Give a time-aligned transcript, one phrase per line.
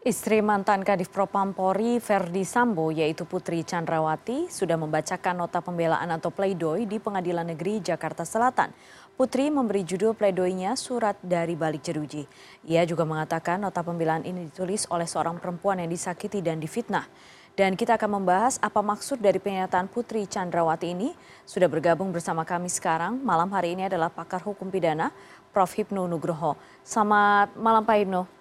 [0.00, 6.88] Istri mantan Kadif Propampori Verdi Sambo yaitu Putri Chandrawati sudah membacakan nota pembelaan atau pleidoy
[6.88, 8.72] di Pengadilan Negeri Jakarta Selatan.
[9.12, 12.24] Putri memberi judul pleidoinya Surat dari Balik Jeruji.
[12.64, 17.04] Ia juga mengatakan nota pembelaan ini ditulis oleh seorang perempuan yang disakiti dan difitnah.
[17.52, 21.12] Dan kita akan membahas apa maksud dari pernyataan Putri Chandrawati ini.
[21.44, 23.20] Sudah bergabung bersama kami sekarang.
[23.20, 25.12] Malam hari ini adalah pakar hukum pidana
[25.52, 25.76] Prof.
[25.76, 26.56] Hipnu Nugroho.
[26.80, 28.39] Selamat malam Pak Hipnu.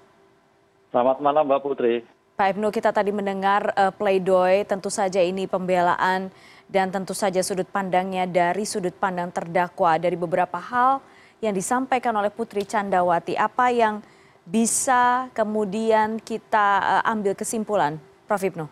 [0.89, 2.01] Selamat malam Mbak Putri.
[2.33, 6.33] Pak Ibnu, kita tadi mendengar uh, pleidoy, tentu saja ini pembelaan
[6.65, 10.97] dan tentu saja sudut pandangnya dari sudut pandang terdakwa dari beberapa hal
[11.45, 13.37] yang disampaikan oleh Putri Candawati.
[13.37, 14.01] Apa yang
[14.49, 18.41] bisa kemudian kita uh, ambil kesimpulan, Prof.
[18.41, 18.65] Ibnu?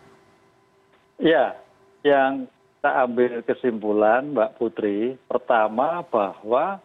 [1.22, 1.54] Ya,
[2.02, 6.82] yang kita ambil kesimpulan Mbak Putri, pertama bahwa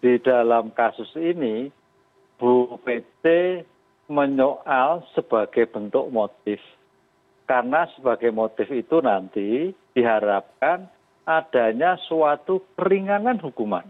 [0.00, 1.68] di dalam kasus ini
[2.40, 3.28] Bu PT
[4.10, 6.58] menyoal sebagai bentuk motif.
[7.46, 10.90] Karena sebagai motif itu nanti diharapkan
[11.26, 13.86] adanya suatu keringanan hukuman.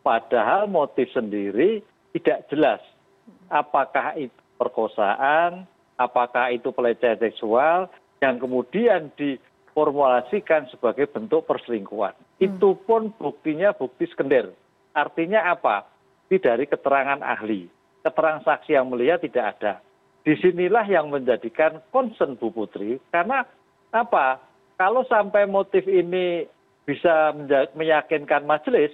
[0.00, 1.84] Padahal motif sendiri
[2.16, 2.80] tidak jelas.
[3.48, 7.86] Apakah itu perkosaan apakah itu pelecehan seksual
[8.18, 12.16] yang kemudian diformulasikan sebagai bentuk perselingkuhan.
[12.40, 14.50] Itu pun buktinya bukti sekunder
[14.94, 15.90] artinya apa?
[16.30, 17.68] Ini dari keterangan ahli
[18.04, 19.72] keterangan saksi yang melihat tidak ada.
[20.24, 23.00] Di sinilah yang menjadikan concern bu putri.
[23.08, 23.44] Karena
[23.92, 24.40] apa?
[24.76, 26.44] Kalau sampai motif ini
[26.84, 27.32] bisa
[27.72, 28.92] meyakinkan majelis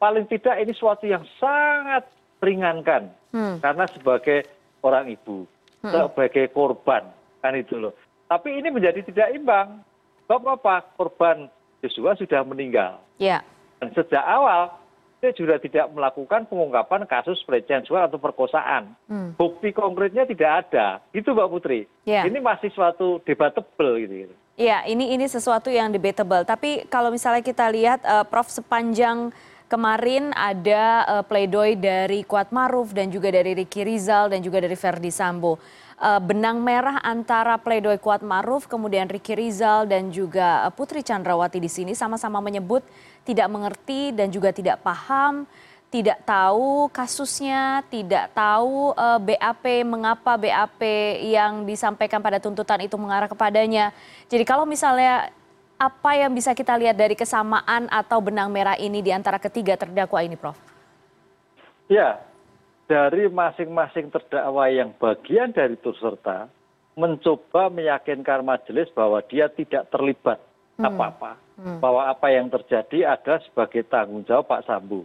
[0.00, 2.08] paling tidak ini suatu yang sangat
[2.40, 3.12] ringankan.
[3.28, 3.60] Hmm.
[3.60, 4.48] karena sebagai
[4.80, 5.44] orang ibu
[5.84, 5.92] hmm.
[5.92, 7.04] sebagai korban
[7.44, 7.92] kan itu loh.
[8.24, 9.84] Tapi ini menjadi tidak imbang.
[10.24, 10.84] Sebab apa?
[10.96, 11.48] Korban
[11.84, 13.00] Joshua sudah meninggal.
[13.20, 13.44] Yeah.
[13.78, 14.74] dan sejak awal
[15.18, 18.94] dia juga tidak melakukan pengungkapan kasus pelecehan seksual atau perkosaan.
[19.10, 19.34] Hmm.
[19.34, 21.02] Bukti konkretnya tidak ada.
[21.10, 21.80] Itu Mbak Putri.
[22.06, 22.22] Yeah.
[22.30, 24.34] Ini masih suatu debatable gitu.
[24.58, 26.42] Iya, ini ini sesuatu yang debatable.
[26.42, 29.30] Tapi kalau misalnya kita lihat uh, Prof sepanjang
[29.70, 34.74] kemarin ada uh, pledoi dari Kuat Maruf dan juga dari Ricky Rizal dan juga dari
[34.74, 35.60] Verdi Sambo.
[35.98, 41.58] Uh, benang merah antara pledoi Kuat Maruf, kemudian Ricky Rizal dan juga uh, Putri Chandrawati
[41.62, 42.86] di sini sama-sama menyebut
[43.28, 45.44] tidak mengerti dan juga tidak paham,
[45.92, 50.80] tidak tahu kasusnya, tidak tahu eh, BAP mengapa BAP
[51.28, 53.92] yang disampaikan pada tuntutan itu mengarah kepadanya.
[54.32, 55.28] Jadi kalau misalnya
[55.76, 60.24] apa yang bisa kita lihat dari kesamaan atau benang merah ini di antara ketiga terdakwa
[60.24, 60.58] ini, Prof?
[61.86, 62.20] Ya,
[62.88, 66.48] dari masing-masing terdakwa yang bagian dari turut serta
[66.98, 70.42] mencoba meyakinkan majelis bahwa dia tidak terlibat.
[70.78, 71.78] Apa apa hmm.
[71.82, 75.02] bahwa apa yang terjadi ada sebagai tanggung jawab Pak Sambu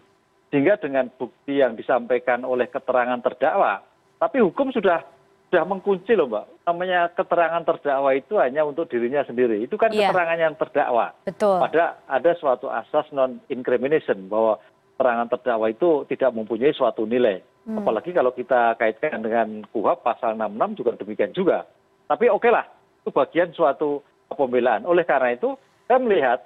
[0.53, 3.81] sehingga dengan bukti yang disampaikan oleh keterangan terdakwa
[4.21, 5.01] tapi hukum sudah
[5.49, 10.13] sudah mengkunci loh mbak namanya keterangan terdakwa itu hanya untuk dirinya sendiri itu kan yeah.
[10.13, 11.57] keterangan yang terdakwa Betul.
[11.57, 14.61] pada ada suatu asas non incrimination bahwa
[14.93, 17.81] keterangan terdakwa itu tidak mempunyai suatu nilai hmm.
[17.81, 21.65] apalagi kalau kita kaitkan dengan kuhab pasal 66 juga demikian juga
[22.05, 22.65] tapi oke okay lah
[23.01, 25.55] itu bagian suatu pembelaan oleh karena itu
[25.87, 26.39] saya melihat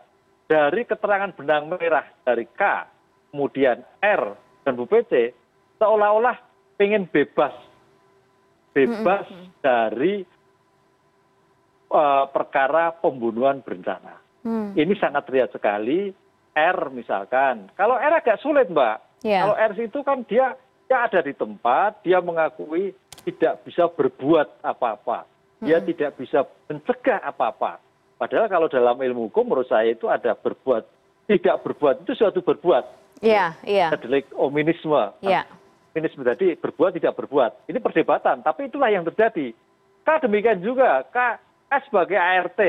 [0.47, 2.87] dari keterangan benang merah dari k
[3.31, 4.23] kemudian r
[4.63, 5.35] dan bu pc
[5.79, 6.35] seolah-olah
[6.79, 7.53] ingin bebas
[8.71, 9.25] bebas
[9.59, 10.21] dari
[11.89, 14.21] uh, perkara pembunuhan berencana.
[14.45, 14.77] Hmm.
[14.77, 16.13] Ini sangat terlihat sekali.
[16.57, 19.01] R misalkan, kalau R agak sulit mbak.
[19.25, 19.45] Yeah.
[19.45, 20.53] Kalau R itu kan dia
[20.85, 22.93] dia ada di tempat, dia mengakui
[23.25, 27.71] tidak bisa berbuat apa-apa dia tidak bisa mencegah apa apa
[28.17, 30.85] padahal kalau dalam ilmu hukum menurut saya itu ada berbuat
[31.27, 32.87] tidak berbuat itu suatu berbuat.
[33.19, 33.91] Iya iya.
[33.99, 35.11] Delik ominisme.
[35.19, 35.43] Iya.
[35.93, 37.67] Ominisme tadi berbuat tidak berbuat.
[37.67, 39.51] Ini perdebatan tapi itulah yang terjadi.
[40.07, 41.03] K demikian juga.
[41.11, 41.35] K,
[41.67, 42.61] K sebagai ART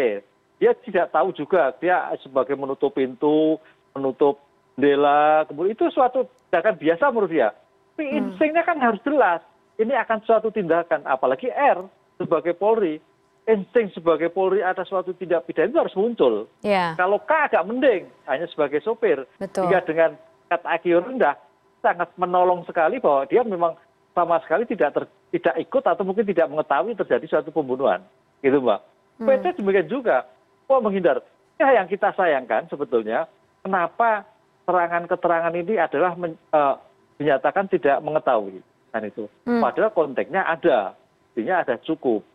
[0.58, 3.62] dia tidak tahu juga dia sebagai menutup pintu
[3.94, 4.42] menutup
[4.74, 7.48] jendela kemudian itu suatu tindakan biasa menurut dia.
[7.94, 8.18] Tapi hmm.
[8.18, 9.40] instingnya kan harus jelas
[9.78, 11.86] ini akan suatu tindakan apalagi R
[12.18, 13.00] sebagai polri
[13.48, 16.44] insting sebagai polri atas suatu tindak pidana itu harus muncul.
[16.60, 16.92] Ya.
[17.00, 19.24] kalau k agak mending hanya sebagai sopir.
[19.40, 20.20] Jika dengan
[20.52, 21.34] kat IQ rendah
[21.80, 23.72] sangat menolong sekali bahwa dia memang
[24.12, 28.04] sama sekali tidak ter, tidak ikut atau mungkin tidak mengetahui terjadi suatu pembunuhan.
[28.44, 28.84] Gitu mbak.
[29.16, 29.26] Hmm.
[29.32, 30.28] PT demikian juga.
[30.68, 31.24] Kok menghindar.
[31.56, 33.24] Ya yang kita sayangkan sebetulnya
[33.64, 34.28] kenapa
[34.62, 36.76] keterangan-keterangan ini adalah men, uh,
[37.16, 38.60] dinyatakan tidak mengetahui?
[38.92, 39.24] Kan itu.
[39.48, 39.64] Hmm.
[39.64, 40.92] padahal konteksnya ada
[41.38, 42.26] buktinya ada cukup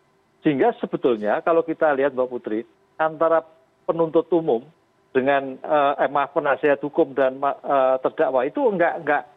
[0.48, 2.64] sehingga sebetulnya kalau kita lihat mbak putri
[2.96, 3.44] antara
[3.84, 4.64] penuntut umum
[5.12, 9.28] dengan eh, maaf penasihat hukum dan eh, terdakwa itu enggak enggak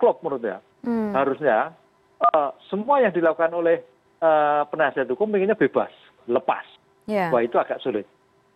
[0.00, 1.12] klop menurutnya hmm.
[1.12, 1.76] harusnya
[2.16, 3.84] eh, semua yang dilakukan oleh
[4.20, 5.90] uh, penasihat hukum inginnya bebas,
[6.28, 6.64] lepas.
[7.08, 7.32] Yeah.
[7.32, 8.04] Wah itu agak sulit.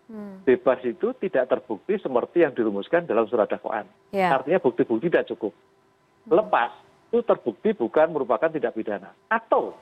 [0.07, 0.45] Hmm.
[0.45, 3.89] Bebas itu tidak terbukti seperti yang dirumuskan dalam surat dakwaan.
[4.13, 4.37] Yeah.
[4.37, 5.57] Artinya bukti-bukti tidak cukup.
[5.57, 6.37] Hmm.
[6.37, 6.71] Lepas
[7.09, 9.17] itu terbukti bukan merupakan tidak pidana.
[9.33, 9.73] Atau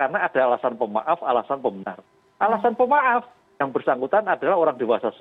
[0.00, 2.00] karena ada alasan pemaaf, alasan pembenar.
[2.40, 3.28] Alasan pemaaf
[3.60, 5.12] yang bersangkutan adalah orang dewasa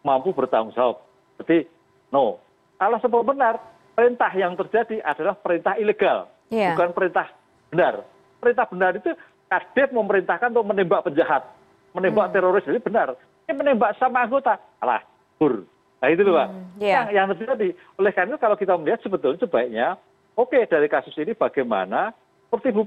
[0.00, 1.04] mampu bertanggung jawab.
[1.44, 1.68] Jadi
[2.08, 2.40] no.
[2.80, 3.60] Alasan pembenar
[3.92, 6.72] perintah yang terjadi adalah perintah ilegal, yeah.
[6.72, 7.28] bukan perintah
[7.68, 8.08] benar.
[8.40, 9.12] Perintah benar itu
[9.52, 11.44] kadep memerintahkan untuk menembak penjahat,
[11.92, 12.34] menembak hmm.
[12.34, 13.08] teroris, jadi benar.
[13.46, 15.04] Ini menembak sama anggota, alah,
[15.36, 15.68] bur.
[16.02, 16.48] Nah itu loh, Pak.
[16.48, 17.06] Hmm, yeah.
[17.12, 17.68] yang, yang terjadi.
[18.00, 19.88] Oleh karena itu kalau kita melihat sebetulnya sebaiknya,
[20.34, 22.10] oke okay, dari kasus ini bagaimana
[22.48, 22.82] seperti Bu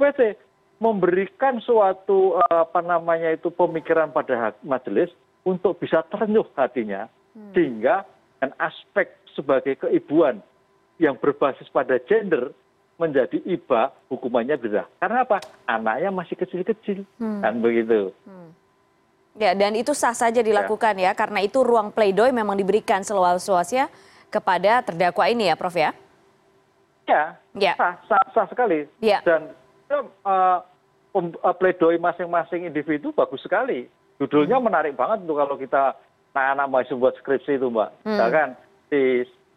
[0.80, 5.08] memberikan suatu apa namanya itu pemikiran pada majelis
[5.48, 7.54] untuk bisa terenyuh hatinya hmm.
[7.56, 8.04] sehingga
[8.44, 10.44] dan aspek sebagai keibuan
[11.00, 12.52] yang berbasis pada gender
[12.96, 14.84] menjadi iba hukumannya beda.
[15.00, 15.44] Karena apa?
[15.68, 17.04] Anaknya masih kecil-kecil.
[17.20, 17.44] Hmm.
[17.44, 18.16] Kan begitu.
[18.24, 18.56] Hmm.
[19.36, 21.12] Ya, dan itu sah saja dilakukan ya.
[21.12, 23.92] ya, karena itu ruang pleidoy memang diberikan seluas-luasnya
[24.32, 25.92] kepada terdakwa ini ya, Prof ya?
[27.04, 27.76] Ya, ya.
[27.76, 28.88] Sah, sah, sah sekali.
[29.04, 29.20] Ya.
[29.28, 29.52] Dan
[29.92, 30.60] uh,
[31.60, 33.88] pleidoy masing-masing individu bagus sekali.
[34.22, 34.66] Judulnya hmm.
[34.66, 35.96] menarik banget tuh kalau kita
[36.36, 37.90] anak-anak mahasiswa buat skripsi itu, Mbak.
[38.04, 38.08] Hmm.
[38.12, 38.50] Misalkan
[38.92, 39.02] si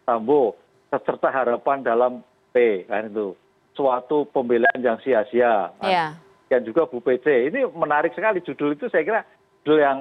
[0.03, 0.55] Sambo,
[0.97, 3.37] serta harapan dalam p kan itu
[3.77, 6.17] suatu pembelaan yang sia sia kan.
[6.49, 9.21] dan juga Bu PC ini menarik sekali judul itu saya kira
[9.61, 9.99] judul yang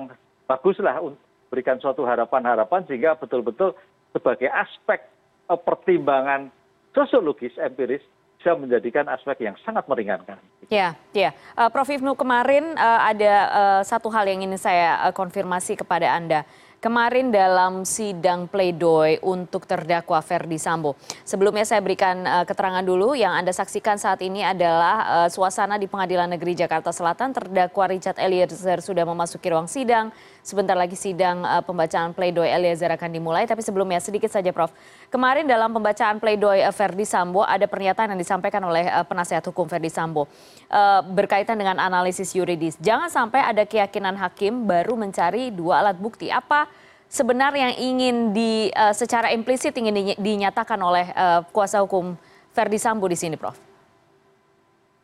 [0.49, 1.21] bagus lah untuk
[1.53, 3.77] berikan suatu harapan-harapan sehingga betul-betul
[4.17, 5.05] sebagai aspek
[5.53, 6.49] eh, pertimbangan
[6.97, 8.03] sosiologis empiris
[8.49, 10.41] bisa menjadikan aspek yang sangat meringankan.
[10.73, 11.37] Ya, ya.
[11.53, 11.89] Uh, Prof.
[11.89, 16.49] Ibnu kemarin uh, ada uh, satu hal yang ingin saya uh, konfirmasi kepada Anda
[16.79, 20.95] kemarin dalam sidang pledoi untuk terdakwa Ferdi Sambo.
[21.27, 25.91] Sebelumnya saya berikan uh, keterangan dulu yang Anda saksikan saat ini adalah uh, suasana di
[25.91, 27.35] Pengadilan Negeri Jakarta Selatan.
[27.35, 30.15] Terdakwa Richard Eliezer sudah memasuki ruang sidang.
[30.49, 33.45] Sebentar lagi sidang uh, pembacaan pledoi Eliezer akan dimulai.
[33.45, 34.73] Tapi sebelumnya sedikit saja Prof.
[35.13, 39.69] Kemarin dalam pembacaan pledoi uh, Ferdi Sambo ada pernyataan yang disampaikan oleh uh, penasihat hukum
[39.69, 42.81] Ferdi Sambo uh, berkaitan dengan analisis yuridis.
[42.81, 46.33] Jangan sampai ada keyakinan hakim baru mencari dua alat bukti.
[46.33, 46.65] Apa
[47.13, 52.17] sebenarnya yang ingin di uh, secara implisit ingin dinyatakan oleh uh, kuasa hukum
[52.57, 53.61] Ferdi Sambo di sini, Prof?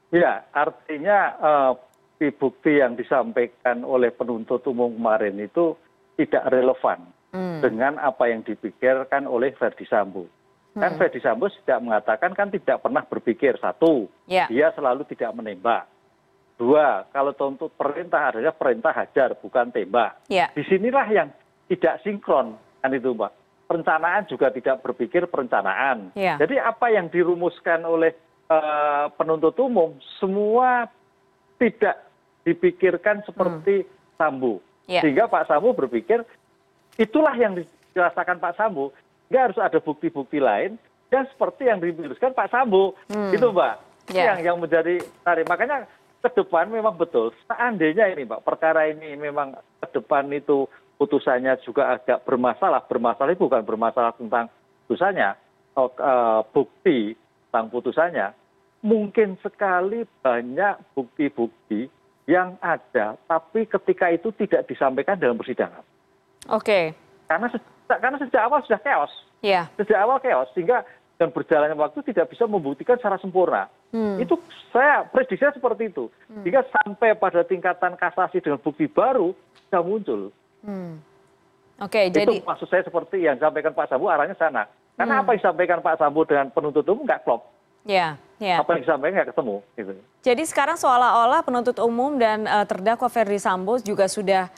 [0.08, 1.72] Ya, artinya uh,
[2.32, 5.76] bukti yang disampaikan oleh penuntut umum kemarin itu
[6.14, 7.04] tidak relevan
[7.34, 7.60] hmm.
[7.60, 10.24] dengan apa yang dipikirkan oleh Ferdi Sambo.
[10.72, 11.00] Kan hmm.
[11.00, 14.46] Ferdi Sambo tidak mengatakan kan tidak pernah berpikir satu, yeah.
[14.46, 15.90] dia selalu tidak menembak.
[16.54, 20.22] Dua, kalau tuntut perintah adalah perintah hajar bukan tembak.
[20.30, 20.54] Yeah.
[20.54, 21.28] Di sinilah yang
[21.68, 23.32] tidak sinkron kan itu mbak
[23.64, 26.36] perencanaan juga tidak berpikir perencanaan ya.
[26.36, 28.12] jadi apa yang dirumuskan oleh
[28.52, 30.84] uh, penuntut umum semua
[31.56, 31.96] tidak
[32.44, 33.90] dipikirkan seperti hmm.
[34.20, 35.00] Sambo ya.
[35.00, 36.22] sehingga Pak Sambo berpikir
[37.00, 37.58] itulah yang
[37.92, 38.94] dirasakan Pak Sambo
[39.32, 40.76] nggak harus ada bukti-bukti lain
[41.08, 43.32] dan seperti yang diputuskan Pak Sambo hmm.
[43.34, 43.74] itu mbak
[44.12, 44.32] ya.
[44.32, 45.88] yang yang menjadi tarik makanya
[46.20, 50.68] ke depan memang betul seandainya ini mbak perkara ini memang ke depan itu
[51.00, 54.46] putusannya juga agak bermasalah bermasalah bukan bermasalah tentang
[54.86, 55.34] putusannya
[55.74, 56.98] oh, eh, bukti
[57.50, 58.26] tentang putusannya
[58.84, 61.80] mungkin sekali banyak bukti bukti
[62.24, 65.84] yang ada tapi ketika itu tidak disampaikan dalam persidangan
[66.48, 66.80] oke
[67.28, 67.46] karena
[67.86, 69.12] karena sejak awal sudah chaos
[69.44, 69.68] yeah.
[69.76, 73.70] sejak awal chaos sehingga dan berjalannya waktu tidak bisa membuktikan secara sempurna.
[73.94, 74.18] Hmm.
[74.18, 74.34] Itu
[74.74, 76.10] saya prediksinya seperti itu.
[76.26, 76.42] Hmm.
[76.42, 79.30] Jika sampai pada tingkatan kasasi dengan bukti baru
[79.70, 80.20] sudah muncul.
[80.66, 80.98] Hmm.
[81.78, 84.66] Oke, itu jadi maksud saya seperti yang disampaikan Pak Sambo arahnya sana.
[84.94, 85.22] Karena hmm.
[85.26, 87.53] apa yang disampaikan Pak Sambo dengan penuntut umum nggak klop.
[87.84, 88.64] Ya, ya.
[88.64, 89.56] Apa yang disampaikan nggak ketemu.
[89.76, 89.92] Gitu.
[90.24, 94.48] Jadi sekarang seolah-olah penuntut umum dan uh, terdakwa Ferdi Sambo juga sudah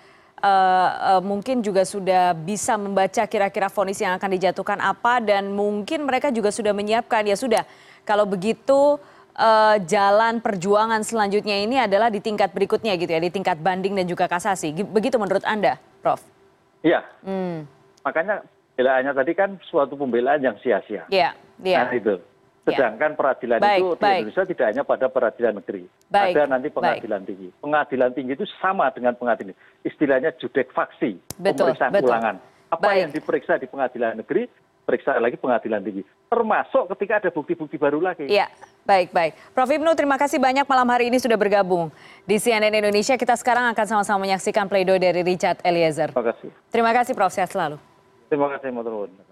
[0.42, 6.04] uh, uh, mungkin juga sudah bisa membaca kira-kira vonis yang akan dijatuhkan apa dan mungkin
[6.04, 7.62] mereka juga sudah menyiapkan ya sudah
[8.06, 9.00] kalau begitu
[9.36, 14.06] uh, jalan perjuangan selanjutnya ini adalah di tingkat berikutnya gitu ya di tingkat banding dan
[14.06, 15.80] juga kasasi begitu menurut anda?
[16.04, 16.22] prof
[16.84, 17.66] iya hmm.
[18.06, 18.44] makanya
[18.76, 21.32] pembelaannya tadi kan suatu pembelaan yang sia sia iya
[21.64, 22.20] iya nah itu.
[22.66, 25.82] Sedangkan peradilan baik, itu di Indonesia tidak hanya pada peradilan negeri.
[26.10, 27.28] Baik, ada nanti pengadilan baik.
[27.30, 27.48] tinggi.
[27.62, 29.54] Pengadilan tinggi itu sama dengan pengadilan
[29.86, 32.10] istilahnya judek faksi betul, pemeriksaan betul.
[32.10, 32.36] ulangan.
[32.66, 32.98] Apa baik.
[32.98, 34.50] yang diperiksa di pengadilan negeri
[34.86, 36.02] periksa lagi pengadilan tinggi.
[36.30, 38.30] Termasuk ketika ada bukti-bukti baru lagi.
[38.30, 38.46] Iya
[38.86, 39.34] baik baik.
[39.50, 39.66] Prof.
[39.66, 41.90] Ibnu terima kasih banyak malam hari ini sudah bergabung
[42.22, 43.18] di cnn indonesia.
[43.18, 46.14] Kita sekarang akan sama-sama menyaksikan pleidoy dari richard eliezer.
[46.14, 46.50] Terima kasih.
[46.70, 47.34] Terima kasih prof.
[47.34, 47.82] Sehat selalu.
[48.30, 49.26] Terima kasih Motorwood